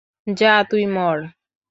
যা, 0.37 0.53
তুই 0.69 0.83
মর! 0.95 1.17